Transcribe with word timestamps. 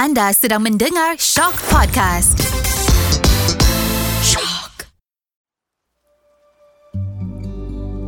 Anda 0.00 0.32
sedang 0.32 0.64
mendengar 0.64 1.20
Shock 1.20 1.60
Podcast. 1.68 2.40
Shock. 4.24 4.88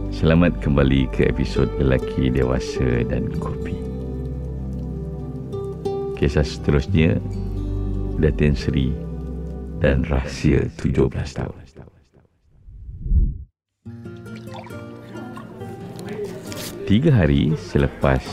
Selamat 0.08 0.56
kembali 0.64 1.12
ke 1.12 1.28
episod 1.28 1.68
Lelaki 1.76 2.32
Dewasa 2.32 3.04
dan 3.12 3.28
Kopi. 3.36 3.76
Kisah 6.16 6.40
seterusnya 6.40 7.20
Datin 8.16 8.56
Seri 8.56 8.88
dan 9.84 10.08
Rahsia 10.08 10.72
17 10.80 11.12
tahun. 11.12 11.60
Tiga 16.88 17.10
hari 17.12 17.52
selepas 17.60 18.24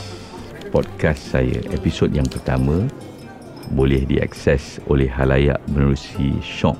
podcast 0.72 1.20
saya, 1.28 1.60
episod 1.76 2.08
yang 2.08 2.24
pertama 2.24 2.88
boleh 3.70 4.02
diakses 4.02 4.82
oleh 4.90 5.06
halayak 5.06 5.58
menerusi 5.70 6.34
Shock. 6.42 6.78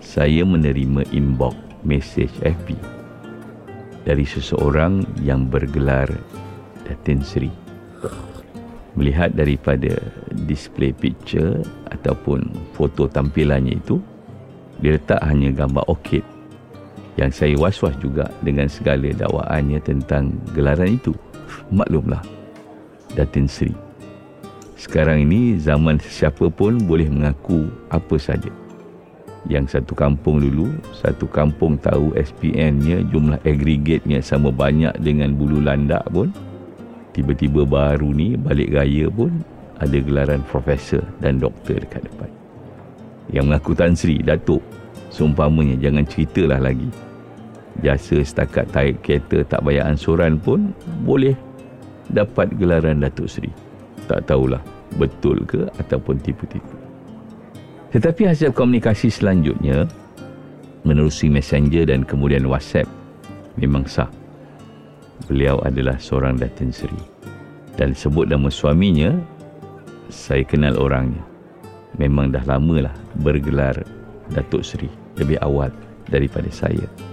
Saya 0.00 0.42
menerima 0.42 1.06
inbox 1.12 1.54
mesej 1.84 2.32
FB 2.42 2.74
dari 4.04 4.24
seseorang 4.24 5.04
yang 5.20 5.46
bergelar 5.46 6.08
Datin 6.88 7.20
Seri. 7.20 7.52
Melihat 8.98 9.36
daripada 9.38 9.94
display 10.48 10.90
picture 10.90 11.62
ataupun 11.94 12.50
foto 12.74 13.06
tampilannya 13.06 13.78
itu, 13.78 14.02
dia 14.82 14.98
letak 14.98 15.20
hanya 15.22 15.54
gambar 15.54 15.86
orchid 15.86 16.24
yang 17.20 17.30
saya 17.30 17.54
was-was 17.60 17.94
juga 18.00 18.32
dengan 18.40 18.66
segala 18.66 19.12
dakwaannya 19.12 19.78
tentang 19.84 20.32
gelaran 20.56 20.96
itu. 20.96 21.12
Maklumlah, 21.70 22.24
Datin 23.14 23.46
Seri. 23.46 23.89
Sekarang 24.80 25.28
ini 25.28 25.60
zaman 25.60 26.00
siapa 26.00 26.48
pun 26.48 26.80
boleh 26.80 27.04
mengaku 27.12 27.68
apa 27.92 28.16
saja. 28.16 28.48
Yang 29.44 29.76
satu 29.76 29.92
kampung 29.92 30.40
dulu, 30.40 30.72
satu 30.96 31.28
kampung 31.28 31.76
tahu 31.76 32.16
SPN-nya, 32.16 33.04
jumlah 33.12 33.36
aggregate-nya 33.44 34.24
sama 34.24 34.48
banyak 34.48 34.96
dengan 35.04 35.36
bulu 35.36 35.60
landak 35.60 36.00
pun, 36.08 36.32
tiba-tiba 37.12 37.68
baru 37.68 38.08
ni 38.08 38.40
balik 38.40 38.72
raya 38.72 39.12
pun 39.12 39.44
ada 39.84 40.00
gelaran 40.00 40.40
profesor 40.48 41.04
dan 41.20 41.36
doktor 41.36 41.76
dekat 41.84 42.08
depan. 42.08 42.32
Yang 43.36 43.44
mengaku 43.52 43.72
Tan 43.76 43.92
Sri, 43.92 44.24
Datuk, 44.24 44.64
seumpamanya 45.12 45.76
jangan 45.76 46.08
ceritalah 46.08 46.72
lagi. 46.72 46.88
Jasa 47.84 48.24
setakat 48.24 48.64
tarik 48.72 49.04
kereta 49.04 49.44
tak 49.44 49.60
bayar 49.60 49.92
ansuran 49.92 50.40
pun 50.40 50.72
boleh 51.04 51.36
dapat 52.08 52.48
gelaran 52.56 53.04
Datuk 53.04 53.28
Seri. 53.28 53.69
Tak 54.10 54.26
tahulah 54.26 54.58
betul 54.98 55.38
ke 55.46 55.70
ataupun 55.78 56.18
tipu-tipu. 56.18 56.74
Tetapi 57.94 58.26
hasil 58.26 58.50
komunikasi 58.50 59.06
selanjutnya 59.06 59.86
menerusi 60.82 61.30
messenger 61.30 61.86
dan 61.86 62.02
kemudian 62.02 62.42
WhatsApp 62.50 62.90
memang 63.54 63.86
sah. 63.86 64.10
Beliau 65.30 65.62
adalah 65.62 65.94
seorang 66.02 66.34
Datin 66.34 66.74
Seri. 66.74 66.98
Dan 67.78 67.94
sebut 67.94 68.26
nama 68.26 68.50
suaminya, 68.50 69.14
saya 70.10 70.42
kenal 70.42 70.74
orangnya. 70.74 71.22
Memang 71.94 72.34
dah 72.34 72.42
lamalah 72.50 72.94
bergelar 73.22 73.78
Datuk 74.34 74.66
Seri 74.66 74.90
lebih 75.14 75.38
awal 75.38 75.70
daripada 76.10 76.50
saya. 76.50 77.09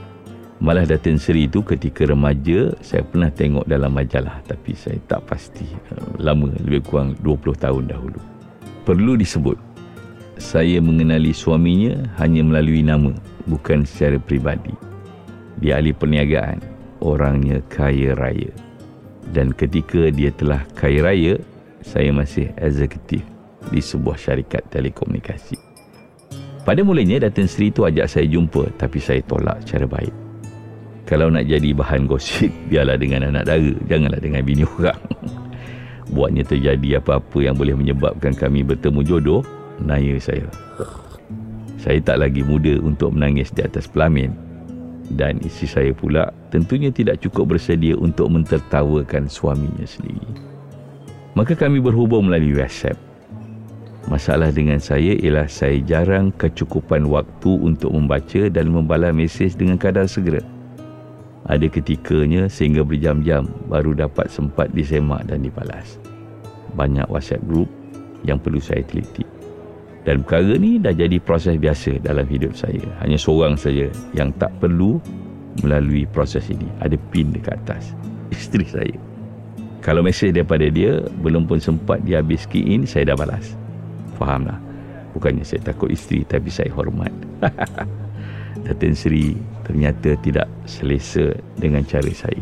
Malah 0.57 0.89
Datin 0.89 1.21
Seri 1.21 1.45
itu 1.45 1.61
ketika 1.61 2.09
remaja 2.09 2.73
saya 2.81 3.05
pernah 3.05 3.29
tengok 3.29 3.69
dalam 3.69 3.93
majalah 3.93 4.41
tapi 4.41 4.73
saya 4.73 4.97
tak 5.05 5.29
pasti 5.29 5.69
lama 6.17 6.49
lebih 6.65 6.81
kurang 6.89 7.13
20 7.21 7.61
tahun 7.61 7.83
dahulu. 7.85 8.17
Perlu 8.81 9.13
disebut 9.21 9.57
saya 10.41 10.81
mengenali 10.81 11.33
suaminya 11.33 11.97
hanya 12.17 12.41
melalui 12.41 12.81
nama 12.81 13.13
bukan 13.45 13.85
secara 13.85 14.17
peribadi. 14.17 14.73
Dia 15.61 15.81
ahli 15.81 15.93
perniagaan, 15.93 16.61
orangnya 17.01 17.61
kaya 17.69 18.13
raya. 18.13 18.53
Dan 19.33 19.53
ketika 19.53 20.09
dia 20.13 20.29
telah 20.33 20.61
kaya 20.77 21.05
raya, 21.05 21.33
saya 21.81 22.13
masih 22.13 22.53
eksekutif 22.57 23.21
di 23.69 23.81
sebuah 23.81 24.17
syarikat 24.17 24.65
telekomunikasi. 24.73 25.57
Pada 26.65 26.81
mulanya 26.85 27.25
Datin 27.25 27.47
Sri 27.47 27.71
itu 27.71 27.87
ajak 27.87 28.09
saya 28.11 28.27
jumpa 28.27 28.67
tapi 28.77 28.99
saya 28.99 29.23
tolak 29.23 29.61
secara 29.65 29.87
baik. 29.87 30.26
Kalau 31.07 31.31
nak 31.31 31.47
jadi 31.47 31.71
bahan 31.71 32.03
gosip, 32.03 32.51
biarlah 32.69 32.99
dengan 32.99 33.31
anak 33.31 33.47
dara, 33.47 33.71
janganlah 33.87 34.19
dengan 34.19 34.43
bini 34.43 34.67
orang. 34.67 34.99
Buatnya 36.13 36.43
terjadi 36.43 36.99
apa-apa 36.99 37.39
yang 37.39 37.55
boleh 37.55 37.75
menyebabkan 37.79 38.35
kami 38.35 38.67
bertemu 38.67 38.99
jodoh, 39.07 39.41
naya 39.79 40.19
saya. 40.19 40.47
Saya 41.79 42.03
tak 42.03 42.19
lagi 42.19 42.43
muda 42.43 42.75
untuk 42.83 43.15
menangis 43.15 43.55
di 43.55 43.63
atas 43.63 43.87
pelamin. 43.87 44.35
Dan 45.07 45.39
isteri 45.39 45.67
saya 45.71 45.91
pula 45.95 46.35
tentunya 46.51 46.91
tidak 46.91 47.23
cukup 47.23 47.55
bersedia 47.55 47.95
untuk 47.95 48.27
mentertawakan 48.27 49.31
suaminya 49.31 49.87
sendiri. 49.87 50.35
Maka 51.31 51.55
kami 51.55 51.79
berhubung 51.79 52.27
melalui 52.27 52.59
WhatsApp. 52.59 52.99
Masalah 54.11 54.51
dengan 54.51 54.83
saya 54.83 55.15
ialah 55.15 55.47
saya 55.47 55.79
jarang 55.83 56.35
kecukupan 56.35 57.07
waktu 57.07 57.51
untuk 57.55 57.95
membaca 57.95 58.51
dan 58.51 58.67
membalas 58.67 59.15
mesej 59.15 59.55
dengan 59.55 59.79
kadar 59.79 60.11
segera. 60.11 60.43
Ada 61.47 61.71
ketikanya 61.71 62.51
sehingga 62.51 62.83
berjam-jam 62.83 63.47
baru 63.71 63.95
dapat 63.95 64.27
sempat 64.27 64.67
disemak 64.75 65.23
dan 65.31 65.47
dibalas. 65.47 65.95
Banyak 66.75 67.07
WhatsApp 67.07 67.43
group 67.47 67.71
yang 68.27 68.35
perlu 68.35 68.59
saya 68.59 68.83
teliti. 68.83 69.23
Dan 70.03 70.23
perkara 70.23 70.55
ni 70.59 70.79
dah 70.79 70.95
jadi 70.95 71.19
proses 71.19 71.59
biasa 71.59 72.03
dalam 72.03 72.27
hidup 72.27 72.55
saya. 72.55 72.83
Hanya 73.03 73.19
seorang 73.19 73.59
saja 73.59 73.87
yang 74.15 74.31
tak 74.35 74.51
perlu 74.59 74.99
melalui 75.63 76.07
proses 76.07 76.47
ini. 76.51 76.67
Ada 76.83 76.95
pin 77.11 77.31
dekat 77.31 77.59
atas. 77.63 77.95
Isteri 78.35 78.67
saya. 78.67 78.97
Kalau 79.83 80.03
mesej 80.03 80.35
daripada 80.35 80.67
dia, 80.67 80.99
belum 81.23 81.47
pun 81.47 81.63
sempat 81.63 82.03
dia 82.03 82.19
habis 82.19 82.43
key 82.43 82.75
in, 82.75 82.83
saya 82.83 83.15
dah 83.15 83.17
balas. 83.19 83.55
Fahamlah. 84.19 84.59
Bukannya 85.15 85.47
saya 85.47 85.63
takut 85.63 85.87
isteri, 85.89 86.27
tapi 86.27 86.51
saya 86.51 86.67
hormat. 86.75 87.13
Datin 88.65 88.97
Seri 88.97 89.37
ternyata 89.67 90.15
tidak 90.23 90.47
selesa 90.65 91.35
dengan 91.59 91.83
cara 91.83 92.09
saya 92.15 92.41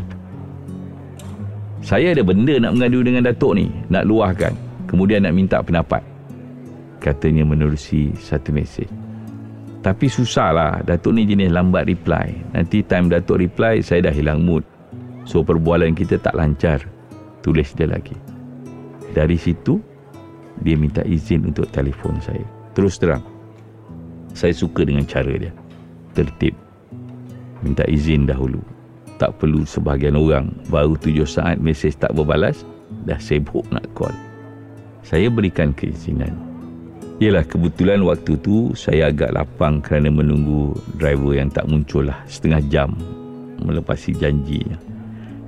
Saya 1.81 2.13
ada 2.13 2.23
benda 2.25 2.57
nak 2.61 2.77
mengadu 2.77 3.05
dengan 3.05 3.25
Datuk 3.25 3.57
ni, 3.57 3.69
nak 3.89 4.07
luahkan. 4.09 4.53
Kemudian 4.89 5.25
nak 5.25 5.33
minta 5.37 5.61
pendapat 5.61 6.01
katanya 7.05 7.45
menerusi 7.45 8.17
satu 8.17 8.49
mesej. 8.49 8.89
Tapi 9.85 10.09
susahlah, 10.09 10.81
Datuk 10.81 11.13
ni 11.13 11.29
jenis 11.29 11.53
lambat 11.53 11.85
reply. 11.85 12.33
Nanti 12.57 12.81
time 12.81 13.13
Datuk 13.13 13.37
reply, 13.37 13.85
saya 13.85 14.09
dah 14.09 14.13
hilang 14.17 14.41
mood. 14.41 14.65
So, 15.29 15.45
perbualan 15.45 15.93
kita 15.93 16.17
tak 16.17 16.33
lancar. 16.33 16.81
Tulis 17.45 17.69
dia 17.77 17.85
lagi. 17.85 18.17
Dari 19.13 19.37
situ, 19.37 19.77
dia 20.65 20.73
minta 20.73 21.05
izin 21.05 21.53
untuk 21.53 21.69
telefon 21.69 22.17
saya. 22.17 22.41
Terus 22.73 22.97
terang, 22.97 23.21
saya 24.33 24.57
suka 24.57 24.81
dengan 24.81 25.05
cara 25.05 25.29
dia. 25.37 25.53
Tertib. 26.15 26.55
Minta 27.59 27.83
izin 27.85 28.25
dahulu. 28.25 28.63
Tak 29.19 29.39
perlu 29.39 29.67
sebahagian 29.67 30.15
orang 30.15 30.51
baru 30.71 30.95
tujuh 30.99 31.27
saat 31.27 31.59
mesej 31.59 31.95
tak 31.95 32.15
berbalas, 32.15 32.63
dah 33.03 33.19
sibuk 33.19 33.63
nak 33.71 33.83
call. 33.95 34.15
Saya 35.03 35.27
berikan 35.29 35.75
keizinan. 35.75 36.33
Yelah 37.19 37.47
kebetulan 37.47 38.03
waktu 38.03 38.35
tu 38.43 38.75
saya 38.75 39.07
agak 39.07 39.31
lapang 39.31 39.79
kerana 39.79 40.11
menunggu 40.11 40.75
driver 40.99 41.31
yang 41.31 41.47
tak 41.47 41.63
muncul 41.63 42.03
lah 42.03 42.19
setengah 42.27 42.59
jam 42.67 42.91
melepasi 43.63 44.11
janjinya. 44.19 44.75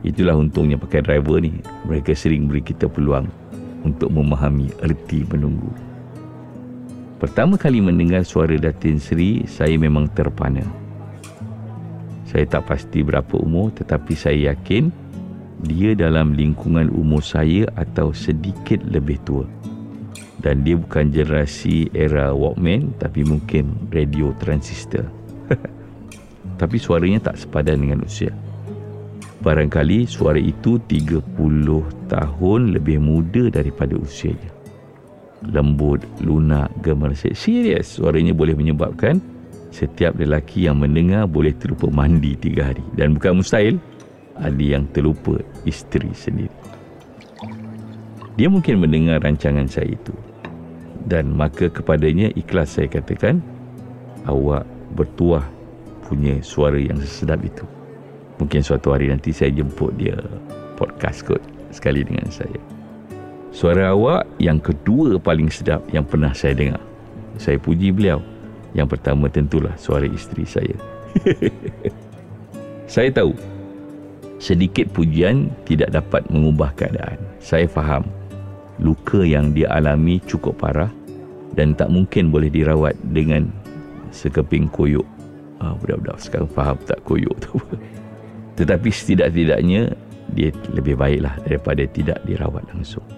Itulah 0.05 0.39
untungnya 0.39 0.79
pakai 0.79 1.03
driver 1.03 1.43
ni. 1.43 1.59
Mereka 1.83 2.15
sering 2.15 2.47
beri 2.47 2.63
kita 2.63 2.87
peluang 2.87 3.27
untuk 3.83 4.07
memahami 4.15 4.71
erti 4.79 5.27
menunggu. 5.27 5.86
Pertama 7.17 7.57
kali 7.57 7.81
mendengar 7.81 8.21
suara 8.21 8.53
Datin 8.61 9.01
Seri, 9.01 9.41
saya 9.49 9.73
memang 9.73 10.05
terpana. 10.13 10.61
Saya 12.29 12.45
tak 12.45 12.69
pasti 12.69 13.01
berapa 13.01 13.41
umur 13.41 13.73
tetapi 13.73 14.13
saya 14.13 14.53
yakin 14.53 14.93
dia 15.65 15.97
dalam 15.97 16.37
lingkungan 16.37 16.93
umur 16.93 17.25
saya 17.25 17.65
atau 17.73 18.13
sedikit 18.13 18.77
lebih 18.85 19.17
tua 19.25 19.49
dan 20.37 20.61
dia 20.61 20.77
bukan 20.77 21.09
generasi 21.09 21.89
era 21.97 22.29
Walkman 22.29 22.93
tapi 23.01 23.25
mungkin 23.25 23.89
radio 23.89 24.29
transistor. 24.37 25.09
tapi 26.61 26.77
suaranya 26.77 27.33
tak 27.33 27.41
sepadan 27.41 27.81
dengan 27.81 28.05
usia. 28.05 28.29
Barangkali 29.41 30.05
suara 30.05 30.37
itu 30.37 30.77
30 30.85 31.25
tahun 32.09 32.61
lebih 32.73 33.01
muda 33.01 33.49
daripada 33.49 33.97
usianya. 33.97 34.56
Lembut, 35.45 36.01
lunak, 36.17 36.73
gemersik. 36.81 37.37
Serius 37.37 38.01
suaranya 38.01 38.33
boleh 38.33 38.57
menyebabkan 38.57 39.21
setiap 39.69 40.17
lelaki 40.17 40.65
yang 40.65 40.81
mendengar 40.81 41.29
boleh 41.29 41.53
terlupa 41.53 41.93
mandi 41.93 42.33
tiga 42.33 42.73
hari. 42.73 42.81
Dan 42.97 43.13
bukan 43.13 43.45
mustahil, 43.45 43.77
ada 44.41 44.57
yang 44.57 44.89
terlupa 44.93 45.37
isteri 45.69 46.09
sendiri. 46.17 46.53
Dia 48.37 48.49
mungkin 48.49 48.81
mendengar 48.81 49.21
rancangan 49.21 49.65
saya 49.69 49.93
itu. 49.93 50.13
Dan 51.05 51.33
maka 51.33 51.69
kepadanya 51.69 52.33
ikhlas 52.37 52.77
saya 52.77 52.89
katakan, 52.89 53.41
awak 54.25 54.65
bertuah 54.93 55.45
punya 56.05 56.37
suara 56.41 56.77
yang 56.77 56.97
sedap 57.01 57.41
itu. 57.41 57.65
Mungkin 58.37 58.61
suatu 58.61 58.93
hari 58.93 59.09
nanti 59.09 59.33
saya 59.33 59.49
jemput 59.49 59.97
dia 59.97 60.17
podcast 60.77 61.25
kot 61.25 61.41
sekali 61.73 62.05
dengan 62.05 62.29
saya. 62.29 62.76
Suara 63.57 63.89
awak 63.89 64.29
yang 64.37 64.61
kedua 64.61 65.17
paling 65.17 65.49
sedap 65.49 65.81
yang 65.89 66.05
pernah 66.05 66.29
saya 66.29 66.53
dengar. 66.53 66.77
Saya 67.41 67.57
puji 67.57 67.89
beliau. 67.89 68.21
Yang 68.77 68.93
pertama 68.93 69.25
tentulah 69.33 69.73
suara 69.81 70.05
isteri 70.05 70.45
saya. 70.45 70.77
saya 72.93 73.09
tahu 73.09 73.33
sedikit 74.37 74.93
pujian 74.93 75.49
tidak 75.65 75.89
dapat 75.89 76.21
mengubah 76.29 76.69
keadaan. 76.77 77.17
Saya 77.41 77.65
faham 77.65 78.05
luka 78.77 79.25
yang 79.25 79.57
dia 79.57 79.73
alami 79.73 80.21
cukup 80.29 80.61
parah 80.61 80.93
dan 81.57 81.73
tak 81.73 81.89
mungkin 81.89 82.29
boleh 82.29 82.53
dirawat 82.53 82.93
dengan 83.09 83.49
sekeping 84.13 84.69
koyok. 84.69 85.09
Ah, 85.57 85.73
budak-budak 85.81 86.21
sekarang 86.21 86.49
faham 86.53 86.77
tak 86.85 87.01
koyok 87.09 87.33
tu. 87.41 87.57
Tetapi 88.61 88.93
setidak-tidaknya 88.93 89.97
dia 90.37 90.53
lebih 90.69 90.93
baiklah 90.93 91.33
daripada 91.41 91.81
tidak 91.89 92.21
dirawat 92.21 92.61
langsung. 92.69 93.16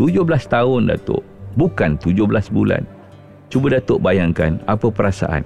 17 0.00 0.24
tahun 0.48 0.88
Datuk, 0.88 1.20
bukan 1.60 2.00
17 2.00 2.24
bulan. 2.56 2.88
Cuba 3.52 3.76
Datuk 3.76 4.00
bayangkan 4.00 4.56
apa 4.64 4.88
perasaan 4.88 5.44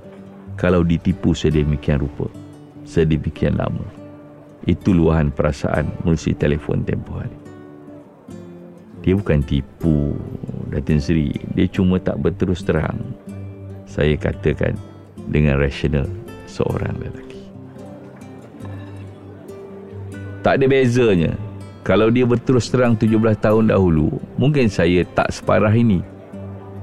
kalau 0.55 0.87
ditipu 0.87 1.35
sedemikian 1.35 1.99
rupa, 1.99 2.31
sedemikian 2.87 3.59
lama. 3.59 3.83
Itu 4.63 4.95
luahan 4.95 5.35
perasaan 5.35 5.91
melalui 6.07 6.39
telefon 6.39 6.87
tempoh 6.87 7.19
hari. 7.19 7.35
Dia 9.03 9.19
bukan 9.19 9.43
tipu 9.43 10.15
Datin 10.71 11.03
Seri. 11.03 11.35
Dia 11.59 11.67
cuma 11.67 11.99
tak 11.99 12.23
berterus 12.23 12.63
terang. 12.63 12.97
Saya 13.91 14.15
katakan 14.15 14.79
dengan 15.35 15.59
rasional 15.59 16.07
seorang 16.47 16.95
lelaki. 17.03 17.43
Tak 20.47 20.63
ada 20.63 20.65
bezanya. 20.71 21.35
Kalau 21.85 22.09
dia 22.09 22.25
berterus 22.25 22.73
terang 22.73 22.97
17 22.97 23.37
tahun 23.45 23.69
dahulu, 23.69 24.17
mungkin 24.41 24.73
saya 24.73 25.05
tak 25.13 25.29
separah 25.29 25.77
ini. 25.77 26.01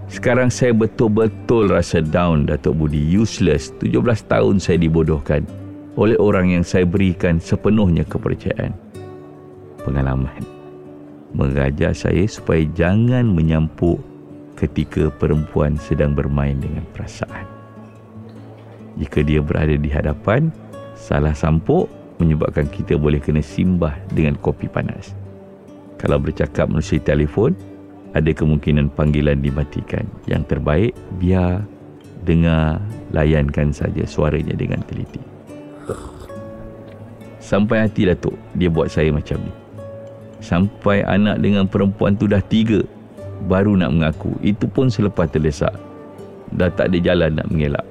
Sekarang 0.06 0.53
saya 0.53 0.77
betul-betul 0.77 1.74
rasa 1.74 2.06
down 2.06 2.45
Datuk 2.45 2.77
Budi. 2.77 3.01
Useless. 3.01 3.74
17 3.81 3.98
tahun 4.30 4.62
saya 4.62 4.77
dibodohkan 4.77 5.42
oleh 5.98 6.13
orang 6.21 6.53
yang 6.53 6.62
saya 6.62 6.86
berikan 6.86 7.42
sepenuhnya 7.42 8.06
kepercayaan. 8.06 8.77
Pengalaman 9.81 10.62
mengajar 11.31 11.95
saya 11.95 12.27
supaya 12.27 12.68
jangan 12.75 13.24
menyampuk 13.24 14.00
ketika 14.59 15.09
perempuan 15.09 15.80
sedang 15.80 16.13
bermain 16.13 16.59
dengan 16.59 16.83
perasaan. 16.92 17.47
Jika 19.00 19.24
dia 19.24 19.39
berada 19.39 19.74
di 19.74 19.89
hadapan, 19.89 20.51
salah 20.94 21.33
sampuk 21.33 21.88
menyebabkan 22.21 22.69
kita 22.69 22.94
boleh 23.01 23.18
kena 23.18 23.41
simbah 23.41 23.97
dengan 24.13 24.38
kopi 24.38 24.69
panas. 24.69 25.18
Kalau 25.97 26.21
bercakap 26.21 26.69
melalui 26.69 27.01
telefon, 27.01 27.57
ada 28.13 28.29
kemungkinan 28.29 28.94
panggilan 28.94 29.41
dimatikan. 29.41 30.06
Yang 30.29 30.57
terbaik, 30.57 30.94
biar 31.18 31.65
dengar, 32.21 32.77
layankan 33.09 33.73
saja 33.73 34.06
suaranya 34.06 34.53
dengan 34.53 34.85
teliti. 34.85 35.21
Sampai 37.41 37.89
hati 37.89 38.06
Datuk, 38.06 38.38
dia 38.53 38.69
buat 38.69 38.94
saya 38.94 39.09
macam 39.09 39.41
ni. 39.41 39.53
Sampai 40.41 41.06
anak 41.06 41.38
dengan 41.38 41.69
perempuan 41.69 42.18
tu 42.18 42.25
dah 42.25 42.41
tiga 42.41 42.81
Baru 43.45 43.77
nak 43.77 43.94
mengaku 43.94 44.33
Itu 44.41 44.65
pun 44.65 44.89
selepas 44.89 45.29
terdesak 45.29 45.69
Dah 46.50 46.73
tak 46.73 46.89
ada 46.89 46.97
jalan 46.97 47.38
nak 47.38 47.45
mengelak 47.53 47.85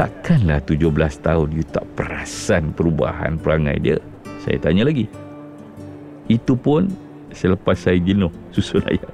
Takkanlah 0.00 0.64
17 0.64 0.96
tahun 1.20 1.48
You 1.52 1.60
tak 1.68 1.84
perasan 1.92 2.72
perubahan 2.72 3.36
perangai 3.36 3.76
dia 3.84 4.00
Saya 4.40 4.56
tanya 4.56 4.88
lagi 4.88 5.04
Itu 6.24 6.56
pun 6.56 6.88
Selepas 7.36 7.84
saya 7.84 8.00
jenuh 8.00 8.32
susun 8.56 8.80
ayat 8.88 9.12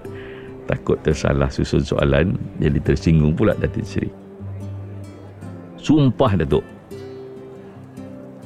Takut 0.71 0.95
tersalah 1.03 1.51
susun 1.51 1.83
soalan 1.83 2.39
Jadi 2.63 2.79
tersinggung 2.79 3.35
pula 3.35 3.59
Datin 3.59 3.83
Seri 3.83 4.11
Sumpah 5.75 6.39
Datuk 6.39 6.63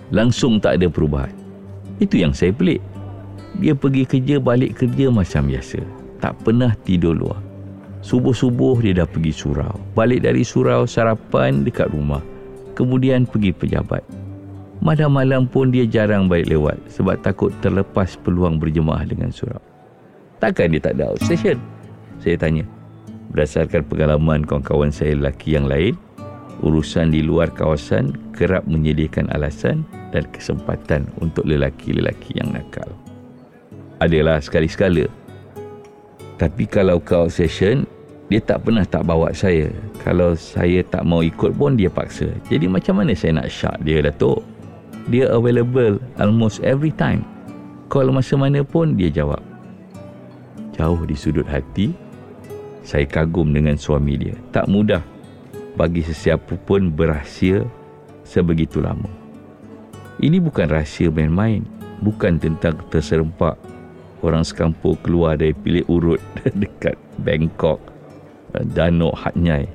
Langsung 0.08 0.56
tak 0.56 0.80
ada 0.80 0.88
perubahan 0.88 1.36
Itu 2.00 2.16
yang 2.16 2.32
saya 2.32 2.56
pelik 2.56 2.80
dia 3.58 3.74
pergi 3.74 4.06
kerja 4.06 4.38
balik 4.38 4.78
kerja 4.78 5.10
macam 5.10 5.50
biasa. 5.50 5.82
Tak 6.22 6.46
pernah 6.46 6.70
tidur 6.86 7.18
luar. 7.18 7.40
Subuh-subuh 8.00 8.80
dia 8.80 9.02
dah 9.02 9.08
pergi 9.08 9.32
surau. 9.34 9.74
Balik 9.92 10.24
dari 10.24 10.46
surau 10.46 10.86
sarapan 10.86 11.66
dekat 11.66 11.90
rumah. 11.90 12.22
Kemudian 12.80 13.28
pergi 13.28 13.52
pejabat. 13.52 14.00
Malam-malam 14.80 15.44
pun 15.44 15.68
dia 15.68 15.84
jarang 15.84 16.32
balik 16.32 16.48
lewat 16.48 16.80
sebab 16.88 17.20
takut 17.20 17.52
terlepas 17.60 18.16
peluang 18.24 18.56
berjemaah 18.56 19.04
dengan 19.04 19.28
surau. 19.28 19.60
Takkan 20.40 20.72
dia 20.72 20.80
tak 20.80 20.96
ada 20.96 21.12
outstation? 21.12 21.60
Saya 22.24 22.40
tanya. 22.40 22.64
Berdasarkan 23.28 23.84
pengalaman 23.84 24.48
kawan-kawan 24.48 24.88
saya 24.88 25.12
lelaki 25.12 25.52
yang 25.52 25.68
lain, 25.68 25.92
urusan 26.64 27.12
di 27.12 27.20
luar 27.20 27.52
kawasan 27.52 28.16
kerap 28.32 28.64
menyediakan 28.64 29.28
alasan 29.36 29.84
dan 30.16 30.24
kesempatan 30.32 31.04
untuk 31.20 31.44
lelaki-lelaki 31.44 32.40
yang 32.40 32.56
nakal 32.56 32.88
adalah 34.00 34.40
sekali-sekala. 34.40 35.04
Tapi 36.40 36.64
kalau 36.64 36.96
kau 37.04 37.28
session, 37.28 37.84
dia 38.30 38.38
tak 38.38 38.62
pernah 38.62 38.86
tak 38.86 39.02
bawa 39.02 39.34
saya. 39.34 39.74
Kalau 40.06 40.38
saya 40.38 40.86
tak 40.86 41.02
mau 41.02 41.18
ikut 41.18 41.50
pun 41.58 41.74
dia 41.74 41.90
paksa. 41.90 42.30
Jadi 42.46 42.70
macam 42.70 43.02
mana 43.02 43.10
saya 43.10 43.42
nak 43.42 43.50
syak 43.50 43.82
dia 43.82 43.98
Datuk? 44.06 44.46
Dia 45.10 45.34
available 45.34 45.98
almost 46.22 46.62
every 46.62 46.94
time. 46.94 47.26
Call 47.90 48.06
masa 48.14 48.38
mana 48.38 48.62
pun 48.62 48.94
dia 48.94 49.10
jawab. 49.10 49.42
Jauh 50.78 51.02
di 51.02 51.18
sudut 51.18 51.42
hati, 51.50 51.90
saya 52.86 53.02
kagum 53.02 53.50
dengan 53.50 53.74
suami 53.74 54.14
dia. 54.14 54.38
Tak 54.54 54.70
mudah 54.70 55.02
bagi 55.74 56.06
sesiapa 56.06 56.54
pun 56.62 56.86
berahsia 56.86 57.66
sebegitu 58.22 58.78
lama. 58.78 59.10
Ini 60.22 60.38
bukan 60.38 60.70
rahsia 60.70 61.10
main-main. 61.10 61.66
Bukan 62.00 62.38
tentang 62.38 62.78
terserempak 62.94 63.58
orang 64.22 64.46
sekampung 64.46 64.96
keluar 65.02 65.34
dari 65.34 65.52
pilih 65.52 65.84
urut 65.90 66.22
dekat 66.62 66.96
Bangkok, 67.20 67.89
Danok 68.74 69.14
Hatnyai 69.14 69.66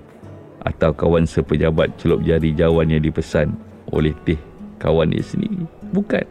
atau 0.66 0.92
kawan 0.92 1.30
sepejabat 1.30 1.94
celup 2.02 2.26
jari 2.26 2.52
jawan 2.52 2.90
yang 2.90 3.04
dipesan 3.04 3.54
oleh 3.94 4.12
teh 4.26 4.40
kawan 4.82 5.14
dia 5.14 5.22
sendiri. 5.22 5.64
Bukan. 5.94 6.26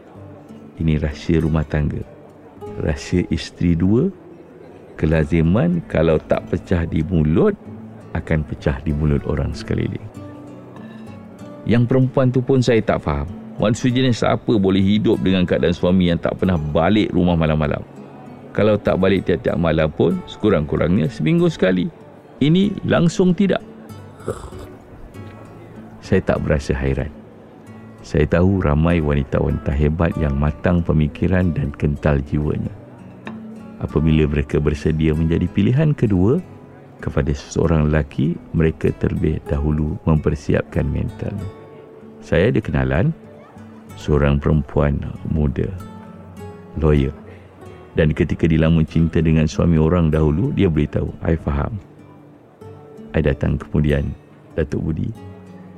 Ini 0.75 0.99
rahsia 0.99 1.39
rumah 1.39 1.63
tangga. 1.63 2.03
Rahsia 2.83 3.23
isteri 3.31 3.79
dua. 3.79 4.11
Kelaziman 4.99 5.83
kalau 5.87 6.19
tak 6.19 6.47
pecah 6.51 6.87
di 6.87 7.03
mulut, 7.03 7.55
akan 8.15 8.47
pecah 8.47 8.79
di 8.83 8.95
mulut 8.95 9.23
orang 9.27 9.51
sekeliling. 9.51 10.03
Yang 11.67 11.83
perempuan 11.91 12.31
tu 12.31 12.39
pun 12.39 12.63
saya 12.63 12.79
tak 12.79 13.03
faham. 13.03 13.27
Manusia 13.59 13.91
jenis 13.91 14.23
apa 14.23 14.55
boleh 14.55 14.83
hidup 14.83 15.19
dengan 15.23 15.47
keadaan 15.47 15.75
suami 15.75 16.11
yang 16.11 16.19
tak 16.19 16.35
pernah 16.39 16.59
balik 16.59 17.11
rumah 17.11 17.35
malam-malam? 17.39 17.83
kalau 18.55 18.79
tak 18.79 18.95
balik 19.03 19.27
tiap-tiap 19.27 19.59
malam 19.59 19.91
pun 19.91 20.15
sekurang-kurangnya 20.31 21.11
seminggu 21.11 21.51
sekali. 21.51 21.91
Ini 22.43 22.83
langsung 22.83 23.31
tidak. 23.31 23.63
Saya 26.03 26.21
tak 26.21 26.43
berasa 26.43 26.75
hairan. 26.75 27.09
Saya 28.05 28.29
tahu 28.29 28.61
ramai 28.61 29.01
wanita-wanita 29.01 29.73
hebat 29.73 30.13
yang 30.21 30.37
matang 30.37 30.85
pemikiran 30.85 31.55
dan 31.55 31.73
kental 31.73 32.21
jiwanya. 32.21 32.69
Apabila 33.81 34.29
mereka 34.29 34.61
bersedia 34.61 35.17
menjadi 35.17 35.49
pilihan 35.49 35.97
kedua 35.97 36.37
kepada 37.01 37.33
seseorang 37.33 37.89
lelaki, 37.89 38.37
mereka 38.53 38.93
terlebih 39.01 39.41
dahulu 39.49 39.97
mempersiapkan 40.05 40.85
mental. 40.85 41.33
Saya 42.21 42.53
ada 42.53 42.61
kenalan 42.61 43.09
seorang 43.97 44.37
perempuan 44.37 45.01
muda, 45.33 45.65
lawyer 46.77 47.13
dan 47.95 48.11
ketika 48.11 48.43
dilama 48.45 48.83
cinta 48.83 49.23
dengan 49.23 49.47
suami 49.47 49.79
orang 49.79 50.11
dahulu, 50.11 50.51
dia 50.51 50.67
beritahu, 50.67 51.15
I 51.23 51.39
faham. 51.39 51.79
I 53.15 53.23
datang 53.23 53.55
kemudian, 53.55 54.11
Datuk 54.59 54.91
Budi. 54.91 55.07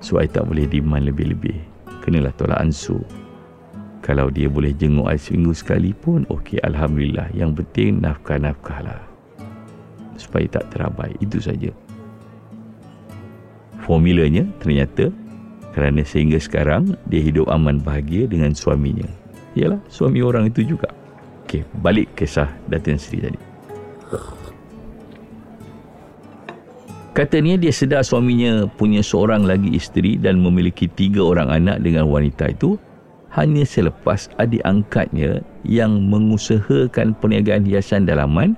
So, 0.02 0.18
I 0.18 0.26
tak 0.26 0.50
boleh 0.50 0.66
demand 0.66 1.06
lebih-lebih. 1.06 1.54
Kenalah 2.02 2.34
tolak 2.34 2.58
ansur. 2.58 3.06
Kalau 4.02 4.34
dia 4.34 4.50
boleh 4.50 4.74
jenguk 4.74 5.06
I 5.06 5.22
seminggu 5.22 5.54
sekali 5.54 5.94
pun, 5.94 6.26
okey, 6.34 6.58
Alhamdulillah. 6.66 7.30
Yang 7.38 7.62
penting, 7.62 8.02
nafkah-nafkah 8.02 8.80
lah. 8.82 9.02
Supaya 10.18 10.50
tak 10.50 10.74
terabai. 10.74 11.14
Itu 11.22 11.38
saja. 11.38 11.70
Formulanya, 13.86 14.50
ternyata, 14.58 15.14
kerana 15.78 16.02
sehingga 16.02 16.42
sekarang, 16.42 16.98
dia 17.06 17.22
hidup 17.22 17.54
aman 17.54 17.78
bahagia 17.78 18.26
dengan 18.26 18.58
suaminya. 18.58 19.06
Yalah, 19.54 19.78
suami 19.94 20.26
orang 20.26 20.50
itu 20.50 20.66
juga. 20.66 20.90
Okey, 21.46 21.62
balik 21.86 22.18
kisah 22.18 22.50
Datin 22.66 22.98
Sri 22.98 23.22
tadi. 23.22 23.38
Katanya 27.18 27.58
dia 27.58 27.74
sedar 27.74 28.06
suaminya 28.06 28.70
punya 28.78 29.02
seorang 29.02 29.42
lagi 29.42 29.74
isteri 29.74 30.22
dan 30.22 30.38
memiliki 30.38 30.86
tiga 30.86 31.26
orang 31.26 31.50
anak 31.50 31.82
dengan 31.82 32.06
wanita 32.14 32.54
itu 32.54 32.78
hanya 33.34 33.66
selepas 33.66 34.30
adik 34.38 34.62
angkatnya 34.62 35.42
yang 35.66 35.98
mengusahakan 36.14 37.18
perniagaan 37.18 37.66
hiasan 37.66 38.06
dalaman 38.06 38.54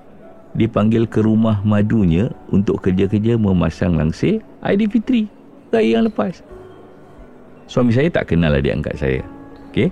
dipanggil 0.59 1.07
ke 1.07 1.23
rumah 1.23 1.63
madunya 1.63 2.27
untuk 2.51 2.83
kerja-kerja 2.83 3.39
memasang 3.39 3.95
langsir 3.95 4.43
Aidilfitri 4.59 5.31
raya 5.71 6.03
yang 6.03 6.11
lepas. 6.11 6.43
Suami 7.71 7.95
saya 7.95 8.11
tak 8.11 8.35
kenal 8.35 8.59
adik 8.59 8.75
angkat 8.75 8.99
saya. 8.99 9.23
Okey. 9.71 9.87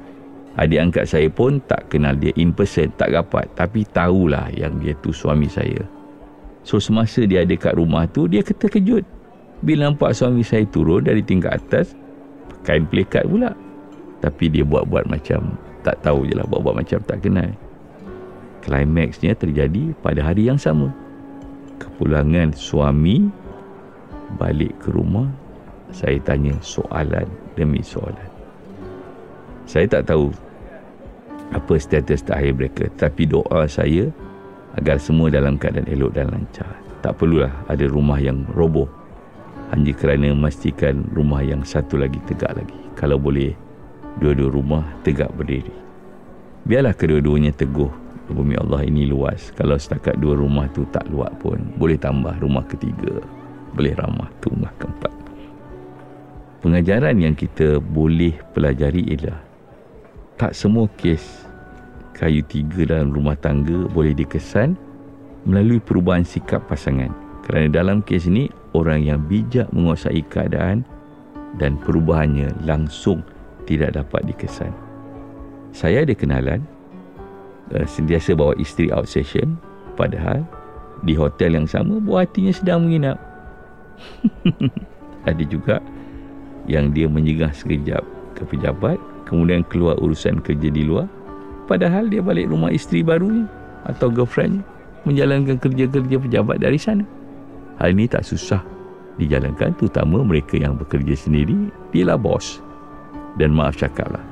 Adik 0.60 0.92
angkat 0.92 1.06
saya 1.08 1.32
pun 1.32 1.64
tak 1.72 1.88
kenal 1.88 2.20
dia 2.20 2.36
in 2.36 2.52
person, 2.52 2.92
tak 3.00 3.16
rapat. 3.16 3.48
Tapi 3.56 3.88
tahulah 3.96 4.52
yang 4.52 4.76
dia 4.84 4.92
tu 5.00 5.16
suami 5.16 5.48
saya. 5.48 5.97
So 6.68 6.84
semasa 6.84 7.24
dia 7.24 7.48
ada 7.48 7.56
kat 7.56 7.80
rumah 7.80 8.04
tu 8.12 8.28
Dia 8.28 8.44
terkejut 8.44 9.08
Bila 9.64 9.88
nampak 9.88 10.12
suami 10.12 10.44
saya 10.44 10.68
turun 10.68 11.08
dari 11.08 11.24
tingkat 11.24 11.64
atas 11.64 11.96
Kain 12.68 12.84
pelikat 12.84 13.24
pula. 13.24 13.56
Tapi 14.20 14.52
dia 14.52 14.68
buat-buat 14.68 15.08
macam 15.08 15.56
Tak 15.88 16.04
tahu 16.04 16.28
je 16.28 16.36
lah 16.36 16.44
Buat-buat 16.44 16.84
macam 16.84 17.00
tak 17.08 17.24
kenal. 17.24 17.48
Climaxnya 18.68 19.32
terjadi 19.32 19.96
pada 20.04 20.20
hari 20.28 20.52
yang 20.52 20.60
sama. 20.60 20.92
Kepulangan 21.80 22.52
suami 22.52 23.32
Balik 24.36 24.76
ke 24.84 24.92
rumah 24.92 25.32
Saya 25.96 26.20
tanya 26.20 26.52
soalan 26.60 27.32
demi 27.56 27.80
soalan. 27.80 28.28
Saya 29.64 29.88
tak 29.88 30.12
tahu 30.12 30.36
Apa 31.56 31.80
status 31.80 32.28
terakhir 32.28 32.60
mereka 32.60 32.92
Tapi 33.00 33.24
doa 33.24 33.64
saya 33.72 34.12
agar 34.78 35.02
semua 35.02 35.34
dalam 35.34 35.58
keadaan 35.58 35.90
elok 35.90 36.14
dan 36.14 36.30
lancar. 36.30 36.70
Tak 37.02 37.18
perlulah 37.18 37.52
ada 37.70 37.86
rumah 37.90 38.18
yang 38.22 38.46
roboh 38.54 38.90
hanya 39.74 39.92
kerana 39.92 40.32
memastikan 40.32 41.04
rumah 41.12 41.44
yang 41.44 41.66
satu 41.66 42.00
lagi 42.00 42.22
tegak 42.24 42.56
lagi. 42.56 42.80
Kalau 42.96 43.20
boleh, 43.20 43.52
dua-dua 44.22 44.50
rumah 44.50 44.84
tegak 45.04 45.30
berdiri. 45.36 45.74
Biarlah 46.64 46.96
kedua-duanya 46.96 47.52
teguh. 47.52 47.92
Bumi 48.28 48.60
Allah 48.60 48.84
ini 48.84 49.08
luas. 49.08 49.56
Kalau 49.56 49.80
setakat 49.80 50.20
dua 50.20 50.36
rumah 50.36 50.68
tu 50.76 50.84
tak 50.92 51.08
luat 51.08 51.32
pun, 51.40 51.56
boleh 51.80 51.96
tambah 51.96 52.36
rumah 52.44 52.68
ketiga. 52.68 53.24
Boleh 53.72 53.96
ramah 53.96 54.28
tu 54.44 54.52
rumah 54.52 54.72
keempat. 54.76 55.14
Pengajaran 56.60 57.16
yang 57.24 57.36
kita 57.38 57.80
boleh 57.80 58.36
pelajari 58.52 59.16
ialah 59.16 59.40
tak 60.36 60.52
semua 60.52 60.92
kes 61.00 61.47
kayu 62.18 62.42
tiga 62.50 62.98
dalam 62.98 63.14
rumah 63.14 63.38
tangga 63.38 63.86
boleh 63.94 64.18
dikesan 64.18 64.74
melalui 65.46 65.78
perubahan 65.78 66.26
sikap 66.26 66.66
pasangan. 66.66 67.14
Kerana 67.46 67.72
dalam 67.72 68.04
kes 68.04 68.28
ini, 68.28 68.52
orang 68.76 69.06
yang 69.06 69.22
bijak 69.24 69.70
menguasai 69.72 70.26
keadaan 70.28 70.84
dan 71.62 71.80
perubahannya 71.80 72.52
langsung 72.68 73.24
tidak 73.70 73.96
dapat 73.96 74.28
dikesan. 74.28 74.74
Saya 75.72 76.04
ada 76.04 76.12
kenalan 76.18 76.66
uh, 77.72 77.86
sentiasa 77.88 78.34
bawa 78.34 78.58
isteri 78.60 78.92
out 78.92 79.08
session 79.08 79.56
padahal 79.96 80.44
di 81.06 81.14
hotel 81.14 81.54
yang 81.54 81.70
sama 81.70 82.02
buah 82.02 82.26
hatinya 82.26 82.52
sedang 82.52 82.90
menginap. 82.90 83.22
ada 85.30 85.44
juga 85.48 85.80
yang 86.68 86.92
dia 86.92 87.08
menyegah 87.08 87.54
sekejap 87.56 88.04
ke 88.36 88.44
pejabat 88.46 89.00
kemudian 89.26 89.64
keluar 89.68 89.96
urusan 90.00 90.40
kerja 90.44 90.70
di 90.70 90.84
luar 90.86 91.08
Padahal 91.68 92.08
dia 92.08 92.24
balik 92.24 92.48
rumah 92.48 92.72
isteri 92.72 93.04
barunya 93.04 93.44
atau 93.84 94.08
girlfriend 94.08 94.64
menjalankan 95.04 95.60
kerja-kerja 95.60 96.16
pejabat 96.20 96.64
dari 96.64 96.80
sana. 96.80 97.04
Hal 97.78 97.94
ini 97.94 98.08
tak 98.08 98.24
susah 98.24 98.64
dijalankan 99.20 99.76
terutama 99.76 100.24
mereka 100.24 100.56
yang 100.58 100.80
bekerja 100.80 101.14
sendiri 101.14 101.70
dia 101.92 102.08
lah 102.08 102.18
bos. 102.18 102.64
Dan 103.38 103.54
maaf 103.54 103.78
cakaplah. 103.78 104.24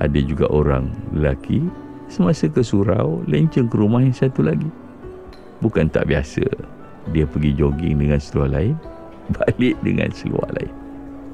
Ada 0.00 0.24
juga 0.24 0.48
orang 0.48 0.88
lelaki 1.12 1.68
semasa 2.08 2.48
ke 2.48 2.64
surau 2.64 3.20
lenceng 3.28 3.68
ke 3.68 3.76
rumah 3.76 4.00
yang 4.00 4.16
satu 4.16 4.40
lagi. 4.40 4.70
Bukan 5.60 5.92
tak 5.92 6.08
biasa 6.08 6.46
dia 7.10 7.26
pergi 7.26 7.52
jogging 7.58 7.98
dengan 7.98 8.22
seluar 8.22 8.54
lain 8.54 8.78
balik 9.36 9.76
dengan 9.84 10.08
seluar 10.14 10.48
lain. 10.56 10.72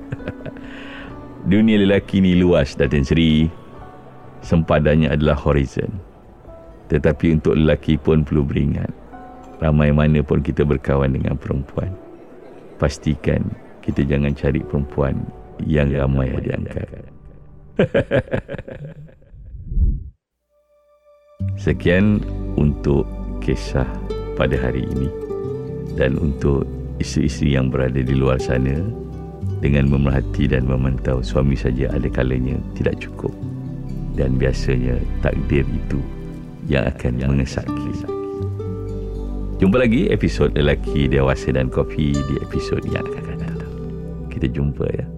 Dunia 1.53 1.79
lelaki 1.79 2.19
ni 2.19 2.35
luas 2.35 2.75
Datin 2.75 3.07
Seri 3.07 3.47
sempadannya 4.43 5.11
adalah 5.11 5.37
horizon. 5.39 5.91
Tetapi 6.89 7.37
untuk 7.37 7.55
lelaki 7.57 8.01
pun 8.01 8.25
perlu 8.25 8.43
beringat. 8.45 8.91
Ramai 9.59 9.91
mana 9.91 10.23
pun 10.23 10.41
kita 10.41 10.65
berkawan 10.65 11.13
dengan 11.13 11.37
perempuan. 11.37 11.91
Pastikan 12.79 13.43
kita 13.83 14.07
jangan 14.07 14.33
cari 14.33 14.63
perempuan 14.63 15.19
yang 15.67 15.91
ramai 15.91 16.31
ada 16.33 16.55
angkat. 16.55 16.89
Sekian 21.59 22.23
untuk 22.55 23.05
kisah 23.43 23.87
pada 24.39 24.55
hari 24.55 24.87
ini. 24.87 25.11
Dan 25.99 26.15
untuk 26.23 26.63
isteri-isteri 27.03 27.59
yang 27.59 27.75
berada 27.75 27.99
di 27.99 28.15
luar 28.15 28.39
sana, 28.39 28.79
dengan 29.59 29.91
memerhati 29.91 30.47
dan 30.47 30.71
memantau 30.71 31.19
suami 31.19 31.59
saja 31.59 31.91
ada 31.91 32.07
kalanya 32.07 32.55
tidak 32.79 33.03
cukup 33.03 33.35
dan 34.19 34.35
biasanya 34.35 34.99
takdir 35.23 35.63
itu 35.63 36.03
yang 36.67 36.91
akan 36.91 37.23
mengesaki. 37.23 37.95
Jumpa 39.59 39.79
lagi 39.79 40.07
episod 40.11 40.55
Lelaki 40.55 41.11
Dewasa 41.11 41.51
dan 41.51 41.67
Kopi 41.67 42.15
di 42.15 42.35
episod 42.43 42.79
yang 42.87 43.03
akan 43.03 43.39
datang. 43.43 43.75
Kita 44.31 44.47
jumpa 44.51 44.87
ya. 44.91 45.18